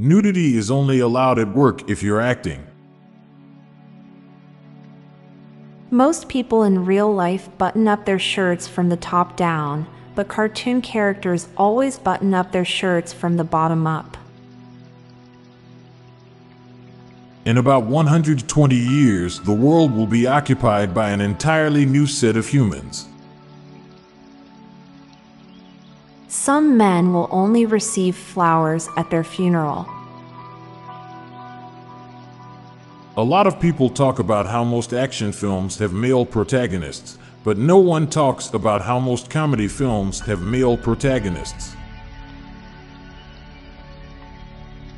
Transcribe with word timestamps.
Nudity 0.00 0.56
is 0.56 0.70
only 0.70 1.00
allowed 1.00 1.40
at 1.40 1.48
work 1.48 1.90
if 1.90 2.04
you're 2.04 2.20
acting. 2.20 2.64
Most 5.90 6.28
people 6.28 6.62
in 6.62 6.84
real 6.84 7.12
life 7.12 7.48
button 7.58 7.88
up 7.88 8.04
their 8.04 8.18
shirts 8.20 8.68
from 8.68 8.90
the 8.90 8.96
top 8.96 9.36
down, 9.36 9.88
but 10.14 10.28
cartoon 10.28 10.82
characters 10.82 11.48
always 11.56 11.98
button 11.98 12.32
up 12.32 12.52
their 12.52 12.64
shirts 12.64 13.12
from 13.12 13.38
the 13.38 13.42
bottom 13.42 13.88
up. 13.88 14.16
In 17.44 17.58
about 17.58 17.82
120 17.82 18.76
years, 18.76 19.40
the 19.40 19.52
world 19.52 19.92
will 19.92 20.06
be 20.06 20.28
occupied 20.28 20.94
by 20.94 21.10
an 21.10 21.20
entirely 21.20 21.84
new 21.84 22.06
set 22.06 22.36
of 22.36 22.46
humans. 22.46 23.08
Some 26.48 26.78
men 26.78 27.12
will 27.12 27.28
only 27.30 27.66
receive 27.66 28.16
flowers 28.16 28.88
at 28.96 29.10
their 29.10 29.22
funeral. 29.22 29.86
A 33.18 33.22
lot 33.22 33.46
of 33.46 33.60
people 33.60 33.90
talk 33.90 34.18
about 34.18 34.46
how 34.46 34.64
most 34.64 34.94
action 34.94 35.30
films 35.30 35.76
have 35.76 35.92
male 35.92 36.24
protagonists, 36.24 37.18
but 37.44 37.58
no 37.58 37.76
one 37.76 38.08
talks 38.08 38.54
about 38.54 38.80
how 38.80 38.98
most 38.98 39.28
comedy 39.28 39.68
films 39.68 40.20
have 40.20 40.40
male 40.40 40.78
protagonists. 40.78 41.76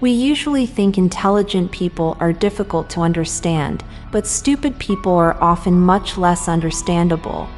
We 0.00 0.12
usually 0.12 0.66
think 0.66 0.98
intelligent 0.98 1.72
people 1.72 2.16
are 2.20 2.32
difficult 2.32 2.88
to 2.90 3.00
understand, 3.00 3.82
but 4.12 4.24
stupid 4.24 4.78
people 4.78 5.14
are 5.14 5.34
often 5.42 5.80
much 5.80 6.16
less 6.16 6.46
understandable. 6.46 7.48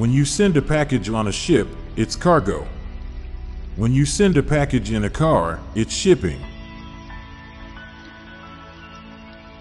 When 0.00 0.10
you 0.10 0.24
send 0.24 0.56
a 0.56 0.62
package 0.62 1.10
on 1.10 1.28
a 1.28 1.32
ship, 1.32 1.68
it's 1.94 2.16
cargo. 2.16 2.66
When 3.76 3.92
you 3.92 4.06
send 4.06 4.38
a 4.38 4.42
package 4.42 4.92
in 4.92 5.04
a 5.04 5.10
car, 5.10 5.60
it's 5.74 5.92
shipping. 5.92 6.40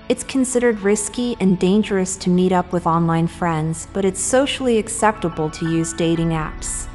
It's 0.08 0.24
considered 0.24 0.80
risky 0.80 1.36
and 1.42 1.60
dangerous 1.60 2.16
to 2.16 2.30
meet 2.30 2.54
up 2.54 2.72
with 2.72 2.88
online 2.88 3.28
friends, 3.28 3.90
but 3.92 4.06
it's 4.06 4.22
socially 4.22 4.78
acceptable 4.78 5.50
to 5.50 5.70
use 5.70 5.92
dating 5.92 6.30
apps. 6.30 6.88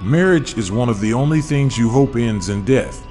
Marriage 0.00 0.56
is 0.56 0.70
one 0.70 0.88
of 0.88 1.00
the 1.00 1.12
only 1.12 1.40
things 1.40 1.76
you 1.76 1.88
hope 1.88 2.14
ends 2.14 2.50
in 2.50 2.64
death. 2.64 3.04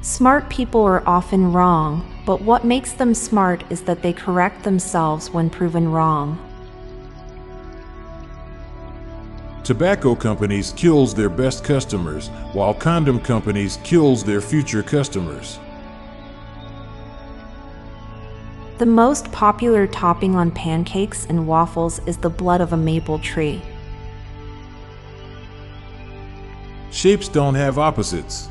Smart 0.00 0.48
people 0.48 0.82
are 0.82 1.02
often 1.08 1.52
wrong, 1.52 2.08
but 2.26 2.42
what 2.42 2.64
makes 2.64 2.92
them 2.92 3.14
smart 3.14 3.62
is 3.70 3.82
that 3.82 4.02
they 4.02 4.12
correct 4.12 4.64
themselves 4.64 5.30
when 5.30 5.48
proven 5.48 5.90
wrong. 5.90 6.36
Tobacco 9.62 10.14
companies 10.14 10.72
kills 10.76 11.14
their 11.14 11.28
best 11.28 11.64
customers, 11.64 12.28
while 12.52 12.74
condom 12.74 13.20
companies 13.20 13.78
kills 13.84 14.24
their 14.24 14.40
future 14.40 14.82
customers. 14.82 15.60
The 18.78 18.86
most 18.86 19.30
popular 19.32 19.86
topping 19.86 20.34
on 20.34 20.50
pancakes 20.50 21.26
and 21.26 21.46
waffles 21.46 22.00
is 22.06 22.16
the 22.18 22.28
blood 22.28 22.60
of 22.60 22.72
a 22.72 22.76
maple 22.76 23.20
tree. 23.20 23.62
Shapes 26.90 27.28
don't 27.28 27.54
have 27.54 27.78
opposites. 27.78 28.48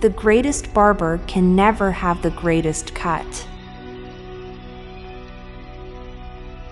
The 0.00 0.10
greatest 0.10 0.74
barber 0.74 1.18
can 1.26 1.56
never 1.56 1.90
have 1.90 2.20
the 2.20 2.30
greatest 2.30 2.94
cut. 2.94 3.46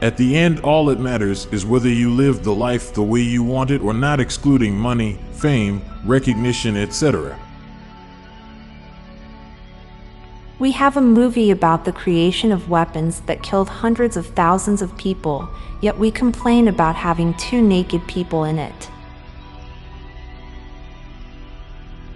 At 0.03 0.19
the 0.19 0.37
end, 0.37 0.61
all 0.61 0.85
that 0.87 1.01
matters 1.01 1.47
is 1.51 1.65
whether 1.65 1.89
you 1.89 2.11
live 2.11 2.45
the 2.45 2.55
life 2.55 2.93
the 2.93 3.03
way 3.03 3.23
you 3.23 3.43
want 3.43 3.71
it 3.71 3.81
or 3.81 3.95
not, 3.95 4.21
excluding 4.21 4.77
money, 4.77 5.19
fame, 5.33 5.81
recognition, 6.05 6.77
etc. 6.77 7.39
We 10.59 10.73
have 10.73 10.99
a 10.99 11.01
movie 11.01 11.51
about 11.51 11.87
the 11.87 11.93
creation 11.93 12.53
of 12.53 12.69
weapons 12.69 13.21
that 13.21 13.43
killed 13.43 13.71
hundreds 13.71 14.19
of 14.19 14.27
thousands 14.27 14.83
of 14.83 14.95
people, 14.99 15.49
yet 15.81 15.99
we 15.99 16.11
complain 16.11 16.69
about 16.69 16.97
having 16.97 17.33
two 17.35 17.63
naked 17.63 18.07
people 18.07 18.45
in 18.45 18.59
it. 18.59 18.91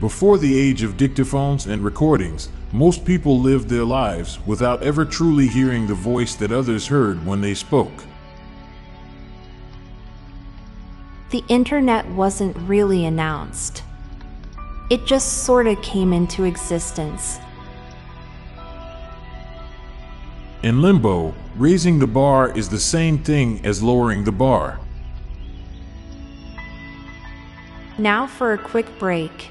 Before 0.01 0.39
the 0.39 0.57
age 0.57 0.85
of 0.85 0.97
dictaphones 0.97 1.67
and 1.67 1.83
recordings, 1.83 2.51
most 2.73 3.05
people 3.05 3.41
lived 3.41 3.69
their 3.69 3.85
lives 3.85 4.39
without 4.47 4.81
ever 4.85 5.05
truly 5.05 5.49
hearing 5.49 5.89
the 5.89 5.95
voice 5.95 6.37
that 6.37 6.53
others 6.53 6.87
heard 6.87 7.27
when 7.27 7.41
they 7.41 7.55
spoke. 7.55 8.05
The 11.31 11.43
internet 11.49 12.09
wasn't 12.11 12.57
really 12.59 13.07
announced. 13.07 13.83
It 14.89 15.05
just 15.05 15.45
sorta 15.45 15.75
came 15.83 16.13
into 16.13 16.45
existence. 16.45 17.41
In 20.63 20.81
limbo, 20.81 21.35
raising 21.57 21.99
the 21.99 22.07
bar 22.07 22.57
is 22.57 22.69
the 22.69 22.79
same 22.79 23.19
thing 23.19 23.61
as 23.67 23.83
lowering 23.83 24.23
the 24.23 24.33
bar. 24.33 24.79
Now 27.99 28.29
for 28.29 28.53
a 28.53 28.59
quick 28.59 28.87
break. 29.01 29.51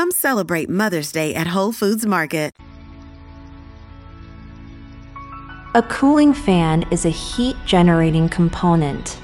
Come 0.00 0.12
celebrate 0.12 0.70
Mother's 0.70 1.12
Day 1.12 1.34
at 1.34 1.46
Whole 1.46 1.72
Foods 1.72 2.06
Market. 2.06 2.52
A 5.74 5.82
cooling 5.82 6.32
fan 6.32 6.86
is 6.90 7.04
a 7.04 7.10
heat 7.10 7.54
generating 7.66 8.26
component. 8.26 9.20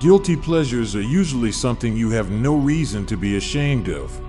Guilty 0.00 0.36
pleasures 0.36 0.94
are 0.94 1.00
usually 1.00 1.50
something 1.50 1.96
you 1.96 2.10
have 2.10 2.30
no 2.30 2.56
reason 2.56 3.06
to 3.06 3.16
be 3.16 3.38
ashamed 3.38 3.88
of. 3.88 4.20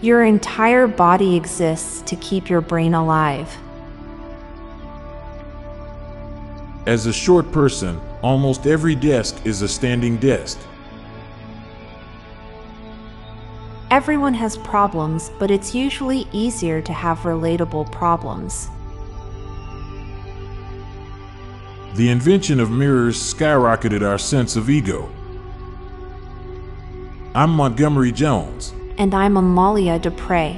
Your 0.00 0.22
entire 0.22 0.86
body 0.86 1.34
exists 1.34 2.02
to 2.02 2.14
keep 2.14 2.48
your 2.48 2.60
brain 2.60 2.94
alive. 2.94 3.52
As 6.86 7.06
a 7.06 7.12
short 7.12 7.50
person, 7.50 8.00
almost 8.24 8.66
every 8.66 8.94
desk 8.94 9.44
is 9.44 9.60
a 9.60 9.68
standing 9.68 10.16
desk. 10.16 10.58
Everyone 13.90 14.32
has 14.32 14.56
problems, 14.56 15.30
but 15.38 15.50
it's 15.50 15.74
usually 15.74 16.26
easier 16.32 16.80
to 16.80 16.92
have 16.94 17.18
relatable 17.18 17.92
problems. 17.92 18.70
The 21.96 22.08
invention 22.08 22.60
of 22.60 22.70
mirrors 22.70 23.18
skyrocketed 23.18 24.00
our 24.00 24.18
sense 24.18 24.56
of 24.56 24.70
ego. 24.70 25.10
I'm 27.34 27.50
Montgomery 27.50 28.10
Jones. 28.10 28.72
And 28.96 29.14
I'm 29.14 29.36
Amalia 29.36 29.98
Dupre. 29.98 30.56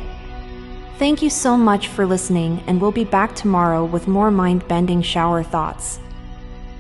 Thank 0.99 1.21
you 1.21 1.31
so 1.31 1.57
much 1.57 1.89
for 1.89 2.07
listening, 2.07 2.63
and 2.69 2.81
we'll 2.81 2.93
be 2.93 3.05
back 3.05 3.35
tomorrow 3.35 3.85
with 3.85 4.07
more 4.07 4.31
mind 4.31 4.67
bending 4.69 5.03
shower 5.03 5.43
thoughts. 5.43 5.99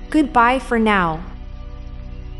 Goodbye 0.08 0.60
for 0.60 0.78
now. 0.78 1.20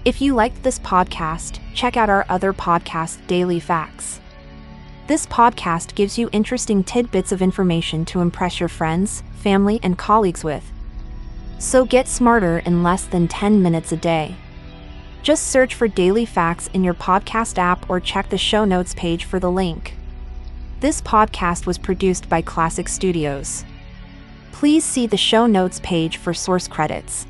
If 0.04 0.20
you 0.20 0.34
liked 0.36 0.62
this 0.62 0.78
podcast, 0.78 1.58
check 1.74 1.96
out 1.96 2.08
our 2.08 2.24
other 2.28 2.52
podcast, 2.52 3.26
Daily 3.26 3.58
Facts. 3.58 4.20
This 5.08 5.26
podcast 5.26 5.96
gives 5.96 6.16
you 6.16 6.30
interesting 6.30 6.84
tidbits 6.84 7.32
of 7.32 7.42
information 7.42 8.04
to 8.06 8.20
impress 8.20 8.60
your 8.60 8.68
friends, 8.68 9.24
family, 9.34 9.80
and 9.82 9.98
colleagues 9.98 10.44
with. 10.44 10.72
So 11.58 11.84
get 11.84 12.06
smarter 12.06 12.58
in 12.60 12.84
less 12.84 13.04
than 13.04 13.26
10 13.26 13.60
minutes 13.60 13.90
a 13.90 13.96
day. 13.96 14.36
Just 15.24 15.48
search 15.48 15.74
for 15.74 15.88
Daily 15.88 16.24
Facts 16.24 16.69
in 16.72 16.84
your 16.84 16.94
podcast 16.94 17.58
app 17.58 17.90
or 17.90 17.98
check 17.98 18.28
the 18.28 18.38
show 18.38 18.64
notes 18.64 18.94
page 18.94 19.24
for 19.24 19.40
the 19.40 19.50
link. 19.50 19.96
This 20.78 21.00
podcast 21.00 21.66
was 21.66 21.78
produced 21.78 22.28
by 22.28 22.42
Klassic 22.42 22.88
Studios. 22.88 23.64
Please 24.52 24.84
see 24.84 25.08
the 25.08 25.16
show 25.16 25.48
notes 25.48 25.80
page 25.82 26.16
for 26.16 26.32
source 26.32 26.69
credits. 26.69 27.26